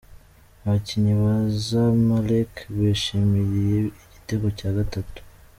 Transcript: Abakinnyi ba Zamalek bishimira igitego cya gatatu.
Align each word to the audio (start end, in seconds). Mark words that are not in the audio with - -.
Abakinnyi 0.63 1.13
ba 1.21 1.33
Zamalek 1.67 2.53
bishimira 2.77 3.89
igitego 4.05 4.47
cya 4.57 4.69
gatatu. 4.79 5.19